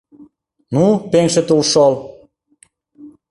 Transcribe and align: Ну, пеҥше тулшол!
Ну, 0.73 0.83
пеҥше 1.11 1.41
тулшол! 1.47 1.93